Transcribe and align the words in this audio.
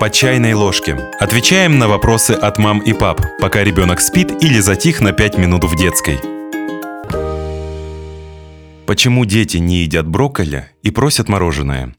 По 0.00 0.10
чайной 0.10 0.52
ложке. 0.54 0.94
Отвечаем 1.18 1.80
на 1.80 1.88
вопросы 1.88 2.30
от 2.30 2.56
мам 2.56 2.78
и 2.78 2.92
пап, 2.92 3.20
пока 3.40 3.64
ребенок 3.64 4.00
спит 4.00 4.30
или 4.44 4.60
затих 4.60 5.00
на 5.00 5.12
5 5.12 5.38
минут 5.38 5.64
в 5.64 5.74
детской. 5.76 6.20
Почему 8.86 9.24
дети 9.24 9.56
не 9.56 9.78
едят 9.78 10.06
брокколи 10.06 10.70
и 10.84 10.92
просят 10.92 11.28
мороженое? 11.28 11.96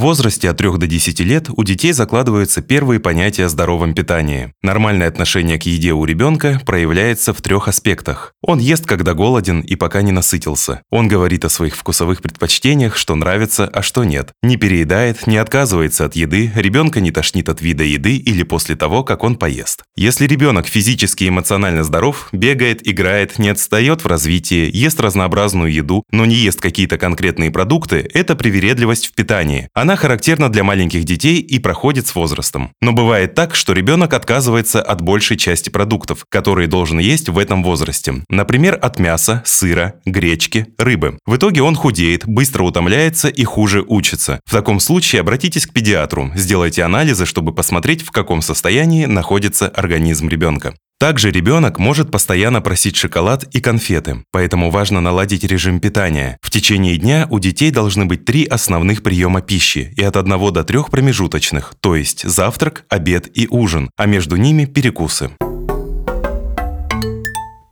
В 0.00 0.04
возрасте 0.04 0.48
от 0.48 0.56
3 0.56 0.78
до 0.78 0.86
10 0.86 1.20
лет 1.20 1.50
у 1.54 1.62
детей 1.62 1.92
закладываются 1.92 2.62
первые 2.62 3.00
понятия 3.00 3.44
о 3.44 3.48
здоровом 3.50 3.92
питании. 3.92 4.54
Нормальное 4.62 5.06
отношение 5.06 5.58
к 5.58 5.64
еде 5.64 5.92
у 5.92 6.06
ребенка 6.06 6.58
проявляется 6.64 7.34
в 7.34 7.42
трех 7.42 7.68
аспектах. 7.68 8.32
Он 8.40 8.58
ест, 8.60 8.86
когда 8.86 9.12
голоден 9.12 9.60
и 9.60 9.76
пока 9.76 10.00
не 10.00 10.10
насытился. 10.10 10.80
Он 10.88 11.06
говорит 11.06 11.44
о 11.44 11.50
своих 11.50 11.76
вкусовых 11.76 12.22
предпочтениях, 12.22 12.96
что 12.96 13.14
нравится, 13.14 13.66
а 13.66 13.82
что 13.82 14.04
нет. 14.04 14.30
Не 14.42 14.56
переедает, 14.56 15.26
не 15.26 15.36
отказывается 15.36 16.06
от 16.06 16.16
еды, 16.16 16.50
ребенка 16.54 17.00
не 17.00 17.10
тошнит 17.10 17.50
от 17.50 17.60
вида 17.60 17.84
еды 17.84 18.16
или 18.16 18.42
после 18.42 18.76
того, 18.76 19.04
как 19.04 19.22
он 19.22 19.36
поест. 19.36 19.82
Если 19.96 20.26
ребенок 20.26 20.66
физически 20.66 21.24
и 21.24 21.28
эмоционально 21.28 21.84
здоров, 21.84 22.30
бегает, 22.32 22.88
играет, 22.88 23.38
не 23.38 23.50
отстает 23.50 24.02
в 24.02 24.06
развитии, 24.06 24.70
ест 24.72 24.98
разнообразную 24.98 25.70
еду, 25.70 26.04
но 26.10 26.24
не 26.24 26.36
ест 26.36 26.62
какие-то 26.62 26.96
конкретные 26.96 27.50
продукты, 27.50 28.08
это 28.14 28.34
привередливость 28.34 29.08
в 29.08 29.12
питании. 29.12 29.68
Она 29.74 29.89
она 29.90 29.96
характерна 29.96 30.48
для 30.48 30.62
маленьких 30.62 31.02
детей 31.02 31.40
и 31.40 31.58
проходит 31.58 32.06
с 32.06 32.14
возрастом. 32.14 32.70
Но 32.80 32.92
бывает 32.92 33.34
так, 33.34 33.56
что 33.56 33.72
ребенок 33.72 34.14
отказывается 34.14 34.80
от 34.80 35.00
большей 35.00 35.36
части 35.36 35.68
продуктов, 35.68 36.26
которые 36.28 36.68
должен 36.68 37.00
есть 37.00 37.28
в 37.28 37.36
этом 37.36 37.64
возрасте. 37.64 38.22
Например, 38.28 38.78
от 38.80 39.00
мяса, 39.00 39.42
сыра, 39.44 39.94
гречки, 40.04 40.68
рыбы. 40.78 41.18
В 41.26 41.34
итоге 41.34 41.62
он 41.62 41.74
худеет, 41.74 42.24
быстро 42.24 42.62
утомляется 42.62 43.26
и 43.26 43.42
хуже 43.42 43.84
учится. 43.84 44.38
В 44.44 44.52
таком 44.52 44.78
случае 44.78 45.22
обратитесь 45.22 45.66
к 45.66 45.72
педиатру, 45.72 46.30
сделайте 46.36 46.84
анализы, 46.84 47.26
чтобы 47.26 47.52
посмотреть, 47.52 48.02
в 48.02 48.12
каком 48.12 48.42
состоянии 48.42 49.06
находится 49.06 49.66
организм 49.66 50.28
ребенка. 50.28 50.74
Также 51.00 51.30
ребенок 51.30 51.78
может 51.78 52.10
постоянно 52.10 52.60
просить 52.60 52.94
шоколад 52.94 53.44
и 53.54 53.62
конфеты, 53.62 54.22
поэтому 54.30 54.70
важно 54.70 55.00
наладить 55.00 55.44
режим 55.44 55.80
питания. 55.80 56.36
В 56.42 56.50
течение 56.50 56.98
дня 56.98 57.26
у 57.30 57.38
детей 57.38 57.70
должны 57.70 58.04
быть 58.04 58.26
три 58.26 58.44
основных 58.44 59.02
приема 59.02 59.40
пищи 59.40 59.94
и 59.96 60.02
от 60.02 60.18
1 60.18 60.52
до 60.52 60.62
3 60.62 60.78
промежуточных, 60.90 61.74
то 61.80 61.96
есть 61.96 62.28
завтрак, 62.28 62.84
обед 62.90 63.30
и 63.32 63.48
ужин, 63.48 63.90
а 63.96 64.04
между 64.04 64.36
ними 64.36 64.66
перекусы. 64.66 65.30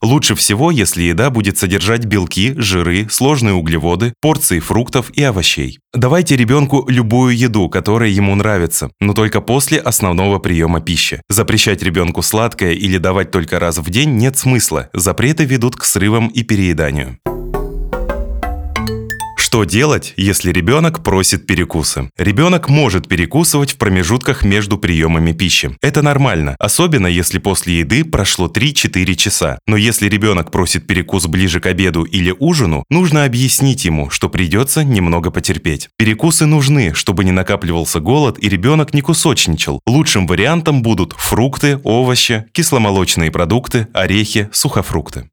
Лучше 0.03 0.35
всего, 0.35 0.71
если 0.71 1.03
еда 1.03 1.31
будет 1.31 1.59
содержать 1.59 2.05
белки, 2.05 2.55
жиры, 2.57 3.09
сложные 3.11 3.55
углеводы, 3.55 4.15
порции 4.21 4.61
фруктов 4.61 5.11
и 5.11 5.23
овощей. 5.23 5.79
Давайте 5.93 6.37
ребенку 6.37 6.85
любую 6.89 7.37
еду, 7.37 7.69
которая 7.69 8.11
ему 8.11 8.35
нравится, 8.35 8.91
но 9.01 9.13
только 9.13 9.41
после 9.41 9.79
основного 9.79 10.39
приема 10.39 10.81
пищи. 10.81 11.21
Запрещать 11.29 11.83
ребенку 11.83 12.23
сладкое 12.23 12.73
или 12.73 12.99
давать 12.99 13.31
только 13.31 13.59
раз 13.59 13.79
в 13.79 13.91
день 13.91 14.17
нет 14.17 14.39
смысла. 14.39 14.89
Запреты 14.93 15.45
ведут 15.45 15.77
к 15.77 15.85
срывам 15.85 16.29
и 16.29 16.43
перееданию. 16.43 17.19
Что 19.59 19.65
делать, 19.65 20.15
если 20.17 20.53
ребенок 20.53 21.03
просит 21.03 21.45
перекусы? 21.45 22.13
Ребенок 22.17 22.69
может 22.69 23.09
перекусывать 23.09 23.73
в 23.73 23.77
промежутках 23.77 24.45
между 24.45 24.79
приемами 24.79 25.33
пищи. 25.33 25.77
Это 25.83 26.01
нормально, 26.01 26.55
особенно 26.61 27.09
если 27.09 27.39
после 27.41 27.81
еды 27.81 28.05
прошло 28.05 28.47
3-4 28.47 29.15
часа. 29.17 29.59
Но 29.67 29.77
если 29.77 30.09
ребенок 30.09 30.53
просит 30.53 30.87
перекус 30.87 31.27
ближе 31.27 31.59
к 31.59 31.67
обеду 31.67 32.05
или 32.05 32.33
ужину, 32.39 32.85
нужно 32.89 33.25
объяснить 33.25 33.85
ему, 33.85 34.11
что 34.11 34.29
придется 34.29 34.85
немного 34.85 35.33
потерпеть. 35.33 35.89
Перекусы 35.97 36.47
нужны, 36.47 36.95
чтобы 36.95 37.25
не 37.25 37.33
накапливался 37.33 37.99
голод 37.99 38.39
и 38.41 38.49
ребенок 38.49 38.95
не 38.95 39.01
кусочничал. 39.01 39.81
Лучшим 39.89 40.29
вариантом 40.29 40.83
будут 40.83 41.15
фрукты, 41.19 41.81
овощи, 41.83 42.45
кисломолочные 42.53 43.33
продукты, 43.33 43.89
орехи, 43.93 44.49
сухофрукты. 44.53 45.29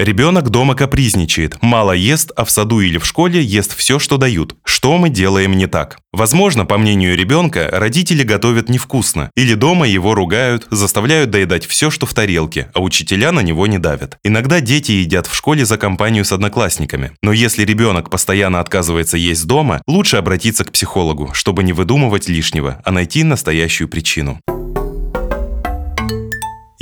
Ребенок 0.00 0.48
дома 0.48 0.74
капризничает, 0.74 1.58
мало 1.60 1.92
ест, 1.92 2.32
а 2.34 2.46
в 2.46 2.50
саду 2.50 2.80
или 2.80 2.96
в 2.96 3.04
школе 3.04 3.42
ест 3.42 3.76
все, 3.76 3.98
что 3.98 4.16
дают. 4.16 4.56
Что 4.64 4.96
мы 4.96 5.10
делаем 5.10 5.52
не 5.58 5.66
так? 5.66 5.98
Возможно, 6.14 6.64
по 6.64 6.78
мнению 6.78 7.18
ребенка, 7.18 7.68
родители 7.70 8.22
готовят 8.22 8.70
невкусно, 8.70 9.30
или 9.36 9.52
дома 9.52 9.86
его 9.86 10.14
ругают, 10.14 10.66
заставляют 10.70 11.28
доедать 11.28 11.66
все, 11.66 11.90
что 11.90 12.06
в 12.06 12.14
тарелке, 12.14 12.70
а 12.72 12.80
учителя 12.80 13.30
на 13.30 13.40
него 13.40 13.66
не 13.66 13.76
давят. 13.76 14.16
Иногда 14.24 14.62
дети 14.62 14.92
едят 14.92 15.26
в 15.26 15.34
школе 15.34 15.66
за 15.66 15.76
компанию 15.76 16.24
с 16.24 16.32
одноклассниками. 16.32 17.12
Но 17.22 17.34
если 17.34 17.66
ребенок 17.66 18.08
постоянно 18.08 18.60
отказывается 18.60 19.18
есть 19.18 19.46
дома, 19.46 19.82
лучше 19.86 20.16
обратиться 20.16 20.64
к 20.64 20.72
психологу, 20.72 21.34
чтобы 21.34 21.62
не 21.62 21.74
выдумывать 21.74 22.26
лишнего, 22.26 22.80
а 22.86 22.90
найти 22.90 23.22
настоящую 23.22 23.86
причину. 23.90 24.40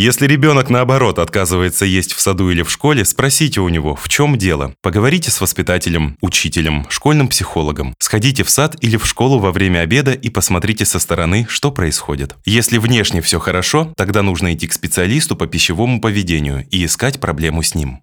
Если 0.01 0.29
ребенок, 0.29 0.71
наоборот, 0.71 1.19
отказывается 1.19 1.85
есть 1.85 2.13
в 2.13 2.21
саду 2.21 2.51
или 2.51 2.63
в 2.63 2.71
школе, 2.71 3.05
спросите 3.05 3.61
у 3.61 3.69
него, 3.69 3.97
в 3.97 4.09
чем 4.09 4.39
дело. 4.39 4.73
Поговорите 4.81 5.33
с 5.33 5.41
воспитателем, 5.41 6.17
учителем, 6.21 6.87
школьным 6.89 7.27
психологом. 7.27 7.97
Сходите 7.99 8.45
в 8.45 8.51
сад 8.51 8.77
или 8.81 8.97
в 8.97 9.05
школу 9.05 9.41
во 9.41 9.51
время 9.51 9.81
обеда 9.81 10.13
и 10.13 10.31
посмотрите 10.31 10.85
со 10.85 11.01
стороны, 11.01 11.47
что 11.49 11.73
происходит. 11.73 12.37
Если 12.45 12.79
внешне 12.79 13.21
все 13.23 13.41
хорошо, 13.41 13.93
тогда 13.97 14.23
нужно 14.23 14.55
идти 14.55 14.69
к 14.69 14.73
специалисту 14.73 15.35
по 15.35 15.49
пищевому 15.49 16.01
поведению 16.01 16.65
и 16.71 16.85
искать 16.85 17.19
проблему 17.19 17.65
с 17.65 17.75
ним. 17.75 17.99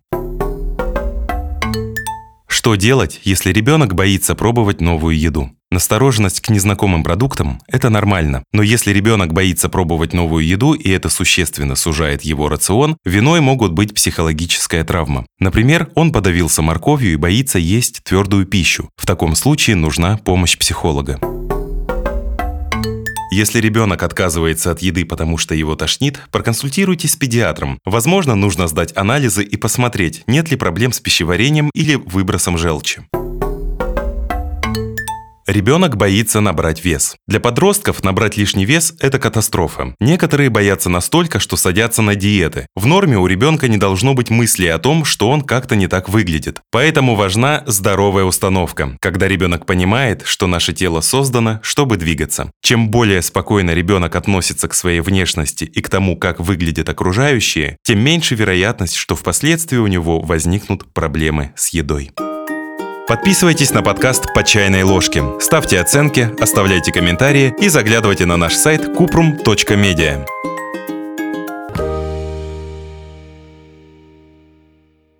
Что 2.47 2.75
делать, 2.75 3.21
если 3.23 3.53
ребенок 3.53 3.95
боится 3.95 4.35
пробовать 4.35 4.81
новую 4.81 5.17
еду? 5.17 5.54
Настороженность 5.71 6.41
к 6.41 6.49
незнакомым 6.49 7.03
продуктам– 7.03 7.59
это 7.67 7.89
нормально, 7.89 8.43
но 8.53 8.61
если 8.61 8.91
ребенок 8.91 9.33
боится 9.33 9.67
пробовать 9.67 10.13
новую 10.13 10.45
еду 10.45 10.73
и 10.73 10.89
это 10.89 11.09
существенно 11.09 11.75
сужает 11.75 12.21
его 12.21 12.47
рацион, 12.49 12.97
виной 13.03 13.41
могут 13.41 13.71
быть 13.73 13.93
психологическая 13.93 14.83
травма. 14.83 15.25
Например, 15.39 15.89
он 15.95 16.11
подавился 16.11 16.61
морковью 16.61 17.13
и 17.13 17.17
боится 17.17 17.57
есть 17.57 18.03
твердую 18.03 18.45
пищу. 18.45 18.89
В 18.95 19.05
таком 19.05 19.35
случае 19.35 19.75
нужна 19.75 20.17
помощь 20.17 20.57
психолога. 20.57 21.19
Если 23.31 23.59
ребенок 23.59 24.03
отказывается 24.03 24.71
от 24.71 24.81
еды, 24.81 25.03
потому 25.03 25.37
что 25.37 25.55
его 25.55 25.75
тошнит, 25.75 26.21
проконсультируйтесь 26.31 27.13
с 27.13 27.15
педиатром. 27.17 27.79
Возможно, 27.83 28.35
нужно 28.35 28.67
сдать 28.67 28.95
анализы 28.95 29.43
и 29.43 29.57
посмотреть, 29.57 30.23
нет 30.25 30.51
ли 30.51 30.57
проблем 30.57 30.93
с 30.93 31.01
пищеварением 31.01 31.69
или 31.73 31.95
выбросом 31.95 32.57
желчи. 32.57 33.01
Ребенок 35.47 35.95
боится 35.95 36.39
набрать 36.39 36.83
вес. 36.83 37.17
Для 37.27 37.39
подростков 37.39 38.03
набрать 38.03 38.35
лишний 38.35 38.65
вес– 38.65 38.95
это 38.99 39.19
катастрофа. 39.19 39.93
Некоторые 39.99 40.49
боятся 40.49 40.89
настолько, 40.89 41.39
что 41.39 41.55
садятся 41.55 42.01
на 42.01 42.15
диеты. 42.15 42.65
В 42.75 42.87
норме 42.87 43.19
у 43.19 43.27
ребенка 43.27 43.67
не 43.67 43.77
должно 43.77 44.15
быть 44.15 44.31
мысли 44.31 44.65
о 44.65 44.79
том, 44.79 45.05
что 45.05 45.29
он 45.29 45.41
как-то 45.41 45.75
не 45.75 45.87
так 45.87 46.09
выглядит. 46.09 46.61
Поэтому 46.71 47.13
важна 47.15 47.63
здоровая 47.67 48.23
установка, 48.23 48.97
когда 48.99 49.27
ребенок 49.27 49.67
понимает, 49.67 50.23
что 50.25 50.47
наше 50.47 50.73
тело 50.73 51.01
создано, 51.01 51.59
чтобы 51.61 51.97
двигаться. 51.97 52.49
Чем 52.63 52.89
более 52.89 53.21
спокойно 53.21 53.69
ребенок 53.71 54.15
относится 54.15 54.67
к 54.67 54.73
своей 54.73 55.01
внешности 55.01 55.65
и 55.65 55.79
к 55.81 55.89
тому, 55.89 56.17
как 56.17 56.39
выглядят 56.39 56.89
окружающие, 56.89 57.77
тем 57.83 57.99
меньше 57.99 58.33
вероятность, 58.33 58.95
что 58.95 59.15
впоследствии 59.15 59.77
у 59.77 59.85
него 59.85 60.21
возникнут 60.21 60.91
проблемы 60.91 61.53
с 61.55 61.69
едой. 61.69 62.11
Подписывайтесь 63.07 63.71
на 63.71 63.83
подкаст 63.83 64.33
«По 64.33 64.43
чайной 64.43 64.81
ложке», 64.81 65.23
ставьте 65.39 65.79
оценки, 65.79 66.31
оставляйте 66.41 66.91
комментарии 66.91 67.53
и 67.59 67.69
заглядывайте 67.69 68.25
на 68.25 68.35
наш 68.35 68.55
сайт 68.55 68.81
kuprum.media. 68.81 70.25